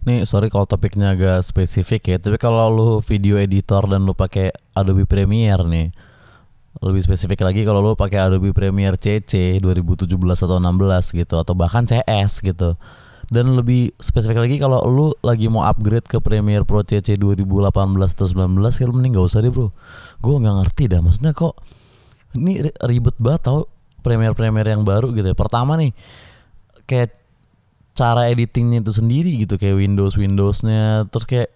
[0.00, 4.48] Nih sorry kalau topiknya agak spesifik ya Tapi kalau lu video editor dan lu pakai
[4.72, 5.92] Adobe Premiere nih
[6.80, 11.84] Lebih spesifik lagi kalau lu pakai Adobe Premiere CC 2017 atau 16 gitu Atau bahkan
[11.84, 12.80] CS gitu.
[13.28, 18.26] Dan lebih spesifik lagi kalau lu lagi mau upgrade ke Premiere Pro CC 2018 atau
[18.26, 19.68] 19 Ya lu mending gak usah deh bro.
[20.24, 21.60] Gue gak ngerti dah maksudnya kok
[22.40, 23.68] Ini ribet banget tau
[24.00, 25.36] Premiere-Premiere yang baru gitu ya.
[25.36, 25.92] Pertama nih
[26.88, 27.19] Kayak
[28.00, 31.04] cara editingnya itu sendiri gitu kayak Windows Windowsnya.
[31.12, 31.48] Terus kayak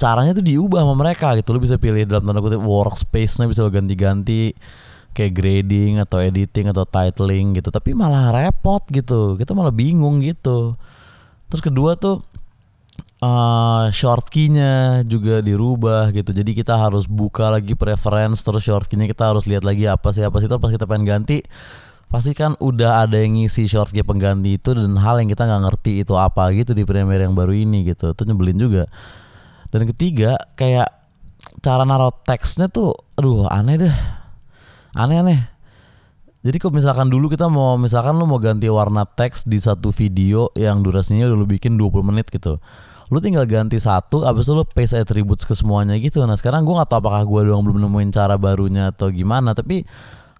[0.00, 1.52] caranya tuh diubah sama mereka gitu.
[1.52, 4.56] Lo bisa pilih dalam tanda kutip workspace-nya bisa lo ganti-ganti
[5.12, 7.68] kayak grading atau editing atau titling gitu.
[7.68, 9.36] Tapi malah repot gitu.
[9.36, 10.80] Kita malah bingung gitu.
[11.52, 12.24] Terus kedua tuh
[13.20, 16.32] uh, short key-nya juga dirubah gitu.
[16.32, 20.24] Jadi kita harus buka lagi preference terus short key-nya kita harus lihat lagi apa sih
[20.24, 20.48] apa sih.
[20.48, 21.44] Itu pas kita pengen ganti
[22.12, 25.62] pasti kan udah ada yang ngisi short key pengganti itu dan hal yang kita nggak
[25.64, 28.12] ngerti itu apa gitu di Premiere yang baru ini gitu.
[28.12, 28.84] Itu nyebelin juga.
[29.72, 30.92] Dan ketiga kayak
[31.64, 33.96] cara naruh teksnya tuh aduh aneh deh.
[34.92, 35.40] Aneh aneh.
[36.44, 40.52] Jadi kalau misalkan dulu kita mau misalkan lu mau ganti warna teks di satu video
[40.52, 42.60] yang durasinya udah lu bikin 20 menit gitu.
[43.08, 46.20] Lu tinggal ganti satu abis itu lu paste attributes ke semuanya gitu.
[46.28, 49.88] Nah sekarang gua nggak tahu apakah gua doang belum nemuin cara barunya atau gimana tapi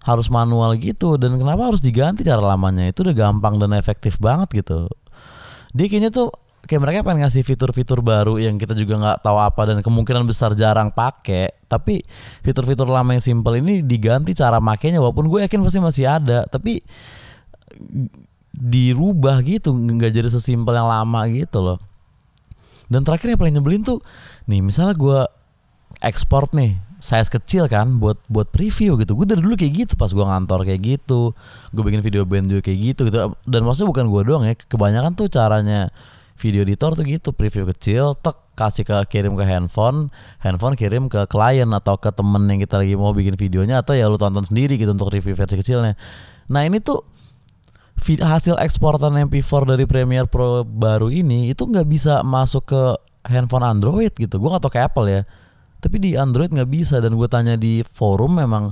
[0.03, 1.15] harus manual gitu.
[1.15, 2.87] Dan kenapa harus diganti cara lamanya?
[2.87, 4.91] Itu udah gampang dan efektif banget gitu.
[5.73, 6.29] Dia kayaknya tuh
[6.63, 10.55] kayak mereka pengen ngasih fitur-fitur baru yang kita juga nggak tahu apa dan kemungkinan besar
[10.55, 11.99] jarang pakai tapi
[12.39, 16.45] fitur-fitur lama yang simple ini diganti cara makainya walaupun gue yakin pasti masih ada.
[16.47, 16.83] Tapi
[18.53, 21.79] dirubah gitu nggak jadi sesimpel yang lama gitu loh.
[22.91, 23.99] Dan terakhir yang paling nyebelin tuh
[24.45, 25.19] nih misalnya gue
[26.03, 29.11] ekspor nih size kecil kan buat buat preview gitu.
[29.19, 31.35] Gue dari dulu kayak gitu pas gue ngantor kayak gitu.
[31.75, 33.35] Gue bikin video band juga kayak gitu gitu.
[33.43, 35.91] Dan maksudnya bukan gue doang ya kebanyakan tuh caranya
[36.39, 37.35] video editor tuh gitu.
[37.35, 40.15] Preview kecil tek kasih ke kirim ke handphone.
[40.39, 44.07] Handphone kirim ke klien atau ke temen yang kita lagi mau bikin videonya atau ya
[44.07, 45.99] lu tonton sendiri gitu untuk review versi kecilnya.
[46.47, 47.03] Nah ini tuh
[48.03, 52.81] hasil eksportan MP4 dari Premiere Pro baru ini itu nggak bisa masuk ke
[53.27, 54.39] handphone Android gitu.
[54.39, 55.21] Gue gak tau ke Apple ya
[55.83, 58.71] tapi di Android nggak bisa dan gue tanya di forum memang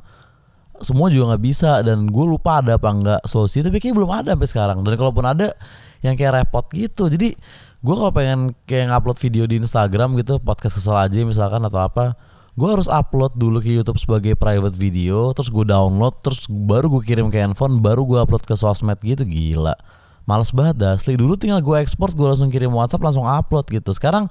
[0.81, 4.33] semua juga nggak bisa dan gue lupa ada apa nggak solusi tapi kayak belum ada
[4.33, 4.77] sampai sekarang.
[4.81, 5.53] Dan kalaupun ada
[6.01, 7.11] yang kayak repot gitu.
[7.11, 7.38] Jadi
[7.81, 12.13] gue kalau pengen kayak ngupload video di Instagram gitu podcast kesel aja misalkan atau apa
[12.53, 17.01] gue harus upload dulu ke YouTube sebagai private video terus gue download terus baru gue
[17.01, 19.21] kirim ke handphone baru gue upload ke sosmed gitu.
[19.27, 19.77] Gila.
[20.25, 21.17] Males banget dah asli.
[21.17, 23.94] Dulu tinggal gue ekspor gue langsung kirim WhatsApp langsung upload gitu.
[23.94, 24.29] Sekarang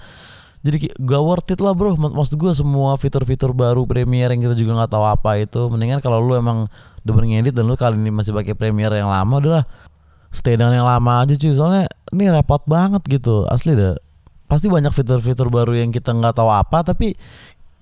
[0.61, 1.97] jadi gak worth it lah bro.
[1.97, 6.21] Maksud gue semua fitur-fitur baru Premiere yang kita juga nggak tahu apa itu mendingan kalau
[6.21, 6.69] lu emang
[7.01, 9.65] demen ngedit dan lu kali ini masih pakai Premiere yang lama adalah
[10.29, 11.53] stay dengan yang lama aja cuy.
[11.57, 13.49] Soalnya ini repot banget gitu.
[13.49, 13.97] Asli deh.
[14.45, 17.17] Pasti banyak fitur-fitur baru yang kita nggak tahu apa tapi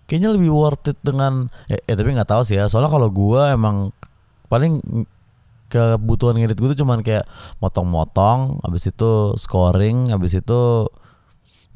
[0.06, 2.70] kayaknya lebih worth it dengan ya, ya tapi nggak tahu sih ya.
[2.70, 3.90] Soalnya kalau gue emang
[4.46, 4.78] paling
[5.68, 7.28] kebutuhan ngedit gue tuh cuman kayak
[7.60, 10.88] motong-motong habis itu scoring habis itu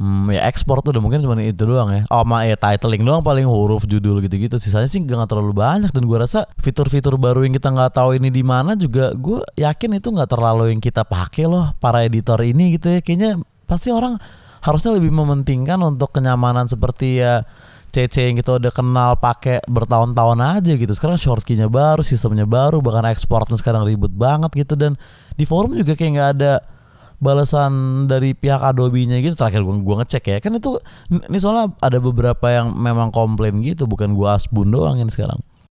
[0.01, 2.03] Hmm, ya ekspor tuh udah mungkin cuma itu doang ya.
[2.09, 4.57] Oh, sama ya titling doang paling huruf judul gitu-gitu.
[4.57, 8.33] Sisanya sih gak terlalu banyak dan gue rasa fitur-fitur baru yang kita nggak tahu ini
[8.33, 12.81] di mana juga gue yakin itu nggak terlalu yang kita pakai loh para editor ini
[12.81, 13.01] gitu ya.
[13.05, 13.31] Kayaknya
[13.69, 14.17] pasti orang
[14.65, 17.47] harusnya lebih mementingkan untuk kenyamanan seperti ya
[17.93, 20.93] CC yang kita udah kenal pakai bertahun-tahun aja gitu.
[20.97, 24.97] Sekarang short key-nya baru, sistemnya baru, bahkan ekspornya sekarang ribet banget gitu dan
[25.37, 26.53] di forum juga kayak nggak ada
[27.23, 30.37] balasan dari pihak Adobe-nya gitu terakhir gua gua ngecek ya.
[30.43, 35.09] Kan itu ini soalnya ada beberapa yang memang komplain gitu bukan gua asbun doang ini
[35.15, 35.39] sekarang